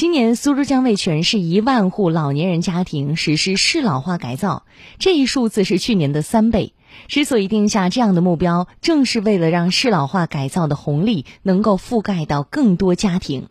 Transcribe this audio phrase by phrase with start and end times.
[0.00, 4.64] 今年苏州将为全市一万户老年人家庭实施适老化改造，
[4.98, 6.72] 这一数字是去年的三倍。
[7.06, 13.48] 之所以定下这样的目标，正是为了让适老化改造的红利能够覆盖到更多家庭。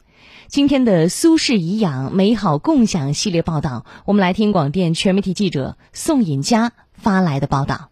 [0.48, 7.92] 今天的苏轼颐养美好共享系列报道，我们来听广电全媒体记者宋尹佳发来的报道。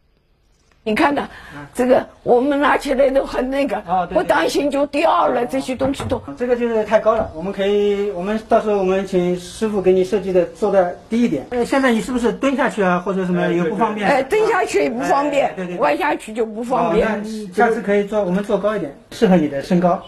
[0.87, 1.27] 你看的，
[1.73, 3.75] 这个我们拿起来都很那个，
[4.13, 5.45] 不当心就掉了。
[5.45, 7.29] 这些东西都，这个就是太高了。
[7.35, 11.45] 我们可以，我们到时候我们请师傅给你设计的做的低一点。
[11.49, 14.07] 呃，现在你是不是蹲下去啊，或者什么也不方便？
[14.07, 17.05] 哎，蹲下去也不方便，对对，弯下去就不方便。
[17.53, 20.01] 下次可以做，我们做高一点，适合你的身高。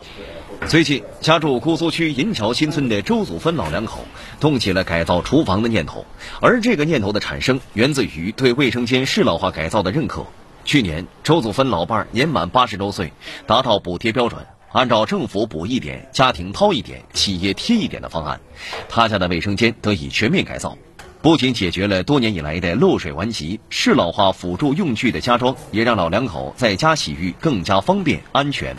[0.68, 4.00] 最近，家住姑苏区银桥新村的周祖芬老两口
[4.40, 6.06] 动起了改造厨房的念头，
[6.42, 10.26] 而这个念头的产生源自于对卫生间适老化改造的认可。
[10.70, 13.12] 去年，周祖芬老伴儿年满八十周岁，
[13.48, 18.40] 达到补贴标准，按照政府补一点、家庭掏一点、企业贴一点的方案，
[18.88, 20.78] 他家的卫生间得以全面改造，
[21.24, 28.76] 不仅解决了多年以来的漏水顽疾，适老化辅助用具的加装也让老两口在家洗浴更加方便安全。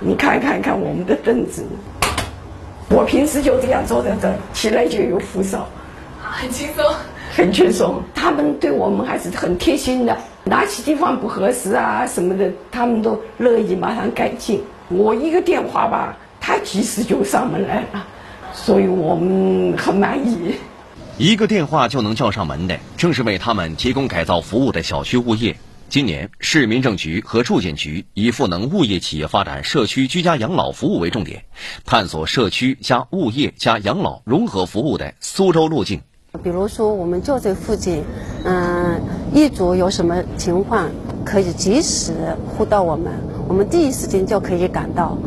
[0.00, 1.66] 你看看看我们的凳子，
[2.88, 5.66] 我平时就这样坐在这儿，起来就有扶手，
[6.18, 6.94] 很轻松，
[7.34, 8.02] 很轻松。
[8.14, 10.16] 他们对我们还是很贴心的。
[10.48, 14.62] 拿起地方不合适啊什么的，他们都乐意马上改进。
[14.88, 18.06] 我一个电话吧，他及时就上门来了，
[18.52, 20.54] 所以我们很满意。
[21.18, 25.56] 一个电话就能叫上门的，正是为他们提供改造服务的小区物业。
[25.88, 31.42] 今年，市民政局和住建局以赋能物业企业发展社区居家养老服务为重点，
[31.84, 36.00] 探索社区加物业加养老融合服务的苏州路径。
[36.42, 38.04] 比如说，我们就这附近，
[38.44, 38.75] 嗯，
[39.32, 40.88] 业主有什么情况，
[41.24, 42.12] 可以及时
[42.46, 43.12] 呼到我们，
[43.48, 45.18] 我们第一时间就可以赶到。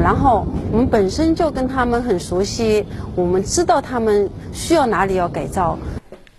[0.00, 5.78] 然后，我们本身就跟他们很熟悉，我们知道他们需要哪里要改造。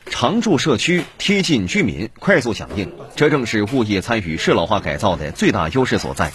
[0.05, 6.31] 常住社区，贴近居民，快速响应，这正是物业参与适老化改造的最大优势所在。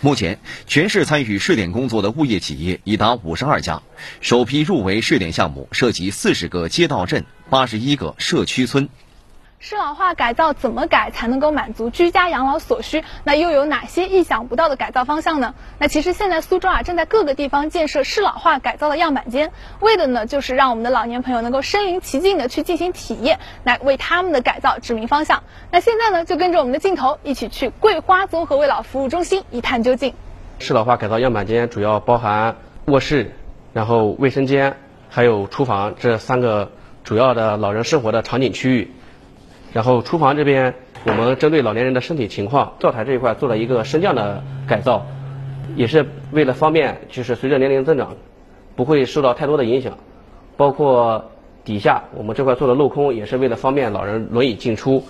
[0.00, 3.82] 目前，全市参与试点工作的物业企业已达五十二家，
[4.20, 8.88] 首批入围试点项目涉及四十个街道镇、八十一个社区村。
[9.62, 13.04] 适老化改造怎么改才能够满足居家养老所需？
[13.24, 15.54] 那又有哪些意想不到的改造方向呢？
[15.78, 25.42] 那其实现在苏州啊正在各个地方建设适老化改造的样板间，为的呢就是让我们的老年朋友能够身临其境的去进行体验，来为他们的改造指明方向。
[25.70, 30.14] 那现在呢就跟着我们的镜头一起去桂花综合为老服务中心一探究竟。
[30.58, 32.56] 适老化改造样板间主要包含
[32.86, 33.34] 卧室、
[33.74, 34.78] 然后卫生间
[35.10, 36.72] 还有厨房这三个
[37.04, 38.90] 主要的老人生活的场景区域。
[39.72, 45.06] 然后厨房这边，我们针对老年人的身体情况，灶台这一块做了一个升降的改造，
[45.76, 48.14] 也是为了方便，就是随着年龄增长，
[48.74, 49.96] 不会受到太多的影响。
[50.56, 51.30] 包括
[51.64, 55.02] 底下我们这块做的镂空，也是为了方便老人轮椅进出。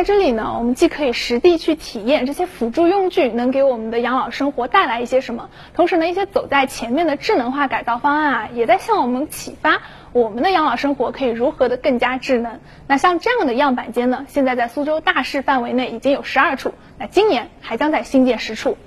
[0.00, 12.60] 在这里呢，我们既可以实地去体验这些辅助用具能给我们的养老生活带来一些什么，同时呢，一些走在前面的智能化改造方案啊，也在向我们启发我们的养老生活可以如何的更加智能。
[12.86, 18.78] 那像这样的样板间呢，现在在苏州大市范围内已经有十二处，那今年还将在新建十处。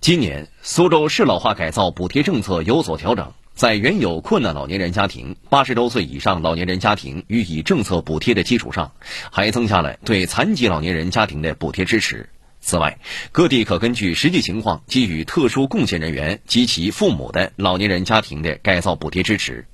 [0.00, 3.34] 今年苏州适老化改造补贴政策有所调整。
[3.54, 8.92] 在原有困难老年人家庭、八十周岁以上老年人家庭予以政策补贴的基础上，
[9.30, 12.28] 还增加了对残疾老年人家庭的补贴支持。
[12.60, 12.98] 此外，
[13.30, 19.66] 各地可根据实际情况给予特殊贡献人员及其父母的老年人家庭的改造补贴支持。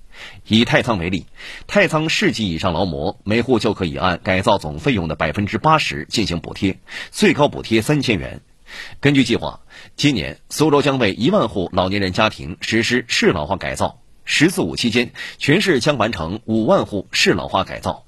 [0.48, 1.26] 以太仓为例，
[1.66, 6.78] 太仓市级以上劳模每户就可以按改造总费用的百分之八十进行补贴，
[7.10, 8.40] 最高补贴三千元。
[9.00, 9.60] 根据计划，
[9.96, 14.00] 今年苏州将为一万户老年人家庭实施适老化改造。
[14.24, 18.04] “十四五”期间，全市将完成五万户适老化改造。